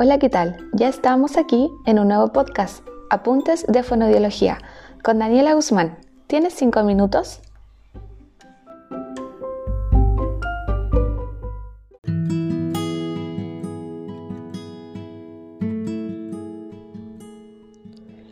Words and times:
Hola, 0.00 0.20
¿qué 0.20 0.28
tal? 0.28 0.56
Ya 0.74 0.86
estamos 0.86 1.36
aquí 1.36 1.72
en 1.84 1.98
un 1.98 2.06
nuevo 2.06 2.28
podcast, 2.28 2.86
Apuntes 3.10 3.66
de 3.66 3.82
Fonodiología, 3.82 4.58
con 5.02 5.18
Daniela 5.18 5.54
Guzmán. 5.54 5.98
¿Tienes 6.28 6.54
cinco 6.54 6.84
minutos? 6.84 7.40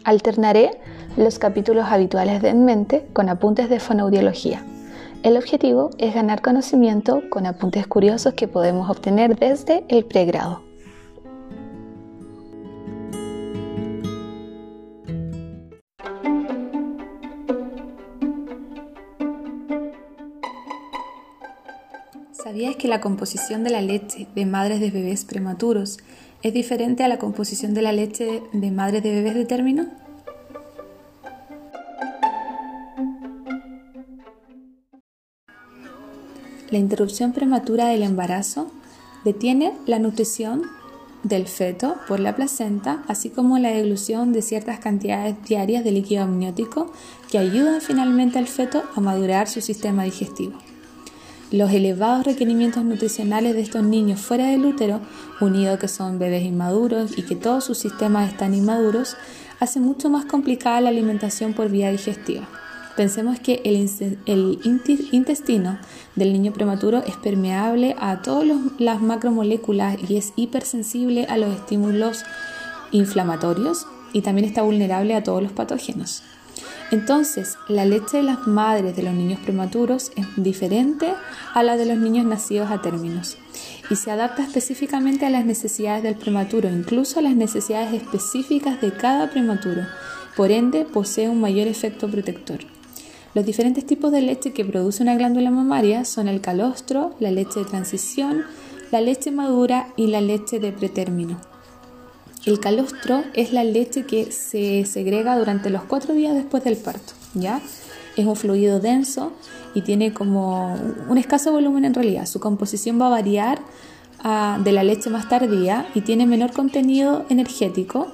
Alternaré 0.05 0.71
los 1.17 1.41
capítulos 1.41 1.87
habituales 1.89 2.43
de 2.43 2.51
En 2.51 2.65
Mente 2.65 3.09
con 3.13 3.29
apuntes 3.29 3.69
de 3.69 3.81
fonoaudiología. 3.81 4.65
El 5.25 5.37
objetivo 5.37 5.91
es 5.99 6.15
ganar 6.15 6.43
conocimiento 6.43 7.23
con 7.29 7.45
apuntes 7.45 7.89
curiosos 7.89 8.35
que 8.35 8.47
podemos 8.47 8.89
obtener 8.89 9.37
desde 9.37 9.85
el 9.89 10.05
pregrado. 10.05 10.66
¿Sabías 22.47 22.77
que 22.77 22.87
la 22.87 23.01
composición 23.01 23.65
de 23.65 23.71
la 23.71 23.83
leche 23.83 24.29
de 24.37 24.47
madres 24.47 24.79
de 24.79 24.93
bebés 24.93 25.25
prematuros 25.25 25.99
es 26.45 26.55
diferente 26.55 27.03
a 27.03 27.09
la 27.09 27.19
composición 27.19 27.75
de 27.75 27.83
la 27.83 27.91
leche 27.91 28.41
de 28.53 28.71
madres 28.71 29.03
de 29.03 29.11
bebés 29.11 29.35
de 29.35 29.45
término? 29.47 29.87
La 36.71 36.79
interrupción 36.79 37.33
prematura 37.33 37.89
del 37.89 38.05
embarazo 38.05 38.71
detiene 39.25 39.73
la 39.87 39.99
nutrición 39.99 40.63
del 41.25 41.49
feto 41.49 41.97
por 42.07 42.21
la 42.21 42.37
placenta, 42.37 43.03
así 43.09 43.29
como 43.29 43.59
la 43.59 43.73
eglución 43.73 44.33
de 44.33 44.43
ciertas 44.43 44.79
cantidades 44.79 45.35
diarias 45.43 45.83
de 45.83 45.91
líquido 45.91 46.23
amniótico 46.23 46.93
que 47.29 47.39
ayudan 47.39 47.81
finalmente 47.81 48.39
al 48.39 48.47
feto 48.47 48.85
a 48.95 49.01
madurar 49.01 49.49
su 49.49 49.61
sistema 49.61 50.05
digestivo. 50.05 50.57
Los 51.53 51.71
elevados 51.71 52.27
requerimientos 52.27 52.85
nutricionales 52.85 53.55
de 53.55 53.61
estos 53.61 53.85
niños 53.85 54.21
fuera 54.21 54.49
del 54.49 54.65
útero, 54.65 55.01
unidos 55.41 55.79
que 55.79 55.87
son 55.87 56.19
bebés 56.19 56.43
inmaduros 56.43 57.17
y 57.17 57.23
que 57.23 57.37
todos 57.37 57.63
sus 57.63 57.79
sistemas 57.79 58.33
están 58.33 58.53
inmaduros, 58.53 59.17
hace 59.61 59.79
mucho 59.79 60.11
más 60.11 60.25
complicada 60.25 60.81
la 60.81 60.89
alimentación 60.89 61.55
por 61.55 61.71
vía 61.71 61.93
digestiva. 61.93 62.49
Pensemos 62.97 63.39
que 63.39 63.61
el, 63.65 64.59
intestino 65.13 65.79
del 66.17 66.33
niño 66.33 66.53
prematuro 66.53 67.05
es 67.07 67.15
permeable 67.17 67.95
a 67.99 68.23
todas 68.23 68.49
las 68.79 69.01
macromoléculas 69.01 69.99
y 70.09 70.17
es 70.17 70.33
hipersensible 70.35 71.27
a 71.27 71.37
los 71.37 71.55
estímulos 71.55 72.25
inflamatorios 72.91 73.87
y 74.13 74.23
también 74.23 74.49
está 74.49 74.63
vulnerable 74.63 75.15
a 75.15 75.23
todos 75.23 75.43
los 75.43 75.53
patógenos. 75.53 76.23
Entonces, 76.93 77.59
la 77.69 77.85
leche 77.85 78.19
de 78.19 78.23
las 78.23 78.47
madres 78.47 78.95
de 78.95 79.03
los 79.03 79.13
niños 79.13 79.41
prematuros 79.41 80.13
es 80.15 80.27
diferente 80.37 81.13
a 81.53 81.63
la 81.65 81.77
de 81.77 81.85
los 81.85 81.99
niños 81.99 82.25
nacidos 82.27 82.71
a 82.71 82.81
términos 82.81 83.37
y 83.91 83.97
se 83.97 84.13
adapta 84.13 84.45
específicamente 84.45 85.27
a 85.27 85.31
las 85.31 85.45
necesidades 85.45 86.05
del 86.05 86.15
prematuro, 86.15 86.69
incluso 86.69 87.19
a 87.19 87.23
las 87.23 87.35
necesidades 87.35 87.93
específicas 87.93 88.81
de 88.81 88.93
cada 88.93 89.31
prematuro. 89.31 89.83
Por 90.37 90.53
ende, 90.53 90.85
posee 90.85 91.29
un 91.29 91.41
mayor 91.41 91.67
efecto 91.67 92.09
protector. 92.09 92.61
Los 93.35 93.45
diferentes 93.45 93.85
tipos 93.85 94.13
de 94.13 94.23
leche 94.23 94.53
que 94.53 94.65
produce 94.65 95.03
una 95.03 95.17
glándula 95.17 95.51
mamaria 95.51 96.05
son 96.05 96.29
el 96.29 96.41
calostro, 96.41 97.17
la 97.19 97.31
leche 97.31 97.61
de 97.61 97.67
transición, 97.67 98.45
la 98.93 99.01
leche 99.01 99.31
madura 99.33 99.89
y 99.97 100.07
la 100.07 100.21
leche 100.21 100.61
de 100.61 100.73
pretérmino. 100.73 101.41
El 102.47 102.61
calostro 102.61 103.25
es 103.35 103.53
la 103.53 103.65
leche 103.65 104.05
que 104.05 104.33
se 104.33 104.85
segrega 104.87 105.37
durante 105.37 105.69
los 105.69 105.83
cuatro 105.83 106.15
días 106.15 106.35
después 106.35 106.65
del 106.65 106.77
parto, 106.77 107.13
¿ya? 107.35 107.61
Es 108.17 108.25
un 108.25 108.37
fluido 108.37 108.81
denso 108.81 109.33
y 109.75 109.83
tiene 109.83 110.15
como 110.15 110.75
un 111.09 111.19
escaso 111.19 111.53
volumen 111.53 111.85
en 111.85 111.93
realidad. 111.93 112.25
Su 112.25 112.41
composición 112.41 113.01
va 113.01 113.09
a 113.09 113.11
variar 113.11 113.59
ah, 114.23 114.59
de 114.63 114.73
la 114.73 114.85
leche 114.85 115.11
más 115.11 115.29
tardía 115.29 115.87
y 115.95 116.01
tiene 116.01 116.25
menor 116.25 116.53
contenido 116.53 117.27
energético 117.29 118.07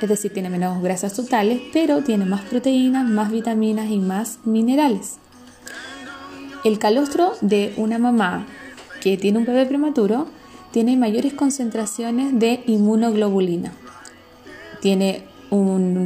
es 0.00 0.08
decir, 0.08 0.32
tiene 0.32 0.48
menos 0.48 0.82
grasas 0.82 1.14
totales, 1.14 1.60
pero 1.72 2.02
tiene 2.02 2.24
más 2.24 2.40
proteínas, 2.42 3.06
más 3.06 3.30
vitaminas 3.30 3.90
y 3.90 3.98
más 3.98 4.38
minerales. 4.44 5.18
El 6.64 6.78
calostro 6.78 7.32
de 7.42 7.74
una 7.76 7.98
mamá 7.98 8.46
que 9.02 9.16
tiene 9.16 9.38
un 9.38 9.44
bebé 9.44 9.66
prematuro 9.66 10.26
tiene 10.70 10.96
mayores 10.96 11.34
concentraciones 11.34 12.38
de 12.38 12.62
inmunoglobulina. 12.66 13.72
Tiene 14.80 15.24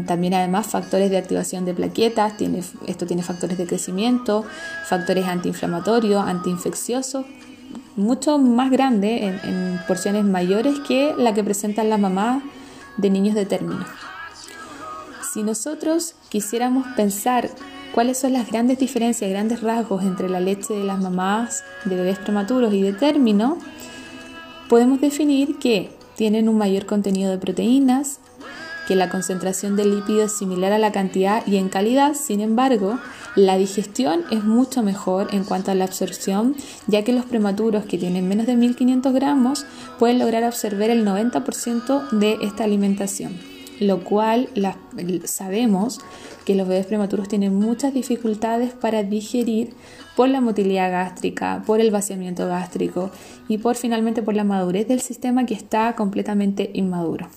también 0.07 0.33
además 0.33 0.67
factores 0.69 1.11
de 1.11 1.19
activación 1.19 1.67
de 1.67 1.75
plaquetas, 1.75 2.37
tiene, 2.39 2.63
esto 2.87 3.05
tiene 3.05 3.23
factores 3.23 3.59
de 3.59 3.67
crecimiento, 3.67 4.45
factores 4.89 5.27
antiinflamatorios, 5.27 6.25
antiinfecciosos, 6.27 7.27
mucho 7.95 8.39
más 8.39 8.71
grandes 8.71 9.23
en, 9.23 9.41
en 9.45 9.81
porciones 9.87 10.25
mayores 10.25 10.81
que 10.81 11.15
la 11.19 11.35
que 11.35 11.45
presentan 11.45 11.91
las 11.91 12.01
mamás 12.01 12.43
de 12.97 13.11
niños 13.11 13.35
de 13.35 13.45
término. 13.45 13.85
Si 15.33 15.43
nosotros 15.43 16.15
quisiéramos 16.31 16.87
pensar 16.97 17.51
cuáles 17.93 18.19
son 18.19 18.33
las 18.33 18.49
grandes 18.51 18.79
diferencias, 18.79 19.31
grandes 19.31 19.61
rasgos 19.63 20.05
entre 20.05 20.31
la 20.31 20.41
leche 20.41 20.73
de 20.73 20.85
las 20.85 21.01
mamás 21.01 21.65
de 21.85 21.97
bebés 21.97 22.19
prematuros 22.19 22.73
y 22.73 22.81
de 22.81 22.93
término, 22.93 23.59
podemos 24.69 25.01
definir 25.01 25.59
que 25.59 25.91
tienen 26.17 26.49
un 26.49 26.59
mayor 26.59 26.87
contenido 26.87 27.31
de 27.31 27.39
proteínas, 27.39 28.21
que 28.87 28.97
la 28.97 29.09
concentración 29.09 29.77
de 29.77 29.87
lípidos 29.87 30.33
es 30.33 30.39
similar 30.39 30.73
a 30.73 30.79
la 30.79 30.93
cantidad 30.93 31.47
y 31.47 31.57
en 31.57 31.69
calidad, 31.69 32.15
sin 32.15 32.41
embargo, 32.41 32.99
la 33.35 33.57
digestión 33.57 34.25
es 34.31 34.45
mucho 34.45 34.83
mejor 34.83 35.29
en 35.33 35.45
cuanto 35.45 35.71
a 35.71 35.75
la 35.75 35.85
absorción, 35.85 36.55
ya 36.87 37.03
que 37.03 37.13
los 37.13 37.25
prematuros 37.25 37.85
que 37.85 37.99
tienen 37.99 38.29
menos 38.29 38.47
de 38.47 38.57
1500 38.57 39.13
gramos 39.13 39.67
pueden 39.99 40.19
lograr 40.19 40.45
absorber 40.45 40.91
el 40.91 41.05
90% 41.05 42.11
de 42.11 42.39
esta 42.43 42.65
alimentación, 42.65 43.33
lo 43.81 44.05
cual 44.05 44.49
sabemos 45.25 46.01
que 46.45 46.55
los 46.55 46.69
bebés 46.69 46.87
prematuros 46.87 47.29
tienen 47.29 47.55
muchas 47.55 47.95
dificultades 47.95 48.73
para 48.73 49.03
digerir 49.03 49.75
por 50.17 50.29
la 50.29 50.41
motilidad 50.41 50.91
gástrica, 50.91 51.63
por 51.67 51.81
el 51.81 51.91
vaciamiento 51.91 52.47
gástrico 52.47 53.11
y 53.49 53.59
por 53.59 53.77
finalmente 53.77 54.23
por 54.23 54.35
la 54.35 54.45
madurez 54.45 54.87
del 54.87 55.01
sistema 55.01 55.47
que 55.47 55.55
está 55.55 55.95
completamente 55.97 56.71
inmaduro. 56.75 57.29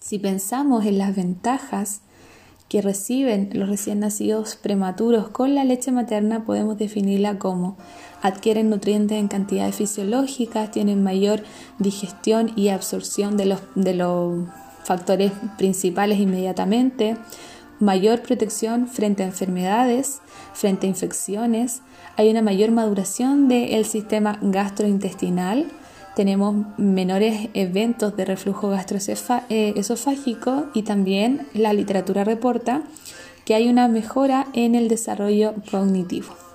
Si 0.00 0.18
pensamos 0.18 0.86
en 0.86 0.98
las 0.98 1.16
ventajas 1.16 2.00
que 2.68 2.82
reciben 2.82 3.50
los 3.52 3.68
recién 3.68 4.00
nacidos 4.00 4.56
prematuros 4.56 5.28
con 5.28 5.54
la 5.54 5.64
leche 5.64 5.92
materna, 5.92 6.44
podemos 6.44 6.78
definirla 6.78 7.38
como 7.38 7.76
adquieren 8.22 8.70
nutrientes 8.70 9.18
en 9.18 9.28
cantidades 9.28 9.76
fisiológicas, 9.76 10.70
tienen 10.70 11.02
mayor 11.02 11.42
digestión 11.78 12.52
y 12.56 12.68
absorción 12.68 13.36
de 13.36 13.46
los, 13.46 13.60
de 13.74 13.94
los 13.94 14.48
factores 14.86 15.32
principales 15.58 16.20
inmediatamente, 16.20 17.16
mayor 17.80 18.22
protección 18.22 18.86
frente 18.86 19.24
a 19.24 19.26
enfermedades, 19.26 20.20
frente 20.54 20.86
a 20.86 20.90
infecciones, 20.90 21.82
hay 22.16 22.30
una 22.30 22.40
mayor 22.40 22.70
maduración 22.70 23.48
del 23.48 23.84
sistema 23.84 24.38
gastrointestinal, 24.40 25.66
tenemos 26.14 26.54
menores 26.78 27.50
eventos 27.52 28.16
de 28.16 28.24
reflujo 28.24 28.70
gastroesofágico 28.70 30.66
y 30.72 30.82
también 30.82 31.46
la 31.52 31.72
literatura 31.74 32.22
reporta 32.24 32.84
que 33.44 33.54
hay 33.54 33.68
una 33.68 33.88
mejora 33.88 34.46
en 34.54 34.74
el 34.74 34.88
desarrollo 34.88 35.54
cognitivo. 35.70 36.45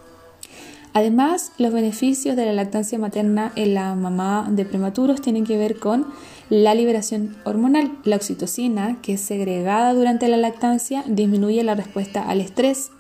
Además, 0.94 1.54
los 1.58 1.72
beneficios 1.72 2.36
de 2.36 2.46
la 2.46 2.52
lactancia 2.52 3.00
materna 3.00 3.54
en 3.56 3.74
la 3.74 3.96
mamá 3.96 4.48
de 4.50 4.66
prematuros 4.66 5.22
tienen 5.22 5.46
que 5.46 5.58
ver 5.58 5.80
con 5.80 6.06
la 6.50 6.76
liberación 6.76 7.38
hormonal. 7.46 7.98
La 8.04 8.18
oxitocina, 8.18 8.98
que 9.02 9.14
es 9.14 9.22
segregada 9.22 9.94
durante 9.94 10.28
la 10.28 10.36
lactancia, 10.36 11.04
disminuye 11.08 11.64
la 11.64 11.76
respuesta 11.76 12.28
al 12.28 12.42
estrés. 12.42 12.92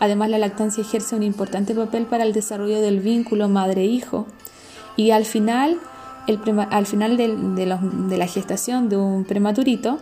Además, 0.00 0.28
la 0.28 0.38
lactancia 0.38 0.82
ejerce 0.82 1.16
un 1.16 1.22
importante 1.22 1.74
papel 1.74 2.04
para 2.04 2.24
el 2.24 2.34
desarrollo 2.34 2.82
del 2.82 3.00
vínculo 3.00 3.48
madre-hijo. 3.48 4.26
Y 4.96 5.12
al 5.12 5.24
final, 5.24 5.78
al 6.70 6.86
final 6.86 7.16
de, 7.16 7.66
la 7.66 8.26
gestación 8.26 8.90
de 8.90 8.98
un 8.98 9.24
prematurito, 9.24 9.98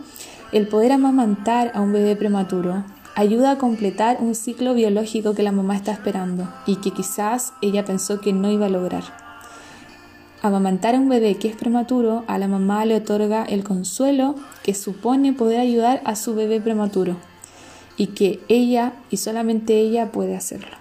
el 0.51 0.67
poder 0.67 0.91
amamantar 0.91 1.71
a 1.73 1.79
un 1.79 1.93
bebé 1.93 2.17
prematuro 2.17 2.83
ayuda 3.19 3.51
a 3.51 3.57
completar 3.57 4.19
un 4.21 4.33
ciclo 4.33 4.73
biológico 4.73 5.33
que 5.33 5.43
la 5.43 5.51
mamá 5.51 5.75
está 5.75 5.91
esperando 5.91 6.47
y 6.65 6.77
que 6.77 6.91
quizás 6.91 7.51
ella 7.61 7.83
pensó 7.83 8.21
que 8.21 8.31
no 8.31 8.49
iba 8.49 8.67
a 8.67 8.69
lograr. 8.69 9.03
Amamantar 10.41 10.95
a 10.95 10.99
un 10.99 11.09
bebé 11.09 11.35
que 11.35 11.49
es 11.49 11.55
prematuro 11.57 12.23
a 12.27 12.37
la 12.37 12.47
mamá 12.47 12.85
le 12.85 12.95
otorga 12.95 13.43
el 13.43 13.65
consuelo 13.65 14.35
que 14.63 14.73
supone 14.73 15.33
poder 15.33 15.59
ayudar 15.59 16.01
a 16.05 16.15
su 16.15 16.33
bebé 16.33 16.61
prematuro 16.61 17.17
y 17.97 18.07
que 18.07 18.39
ella 18.47 18.93
y 19.09 19.17
solamente 19.17 19.77
ella 19.77 20.13
puede 20.13 20.37
hacerlo. 20.37 20.77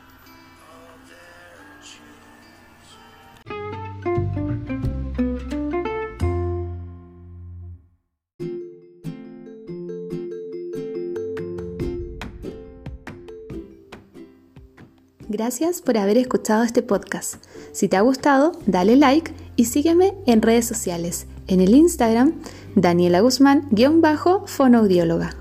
Gracias 15.30 15.82
por 15.82 15.98
haber 15.98 16.16
escuchado 16.16 16.62
este 16.62 16.82
podcast. 16.82 17.34
Si 17.72 17.86
te 17.86 17.98
ha 17.98 18.00
gustado, 18.00 18.52
dale 18.64 18.96
like 18.96 19.30
y 19.56 19.66
sígueme 19.66 20.14
en 20.24 20.40
redes 20.40 20.64
sociales. 20.64 21.26
En 21.48 21.60
el 21.60 21.74
Instagram, 21.74 22.32
Daniela 22.74 23.20
Guzmán-fonoaudióloga. 23.20 25.36